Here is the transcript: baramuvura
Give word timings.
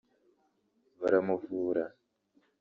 baramuvura 0.99 1.83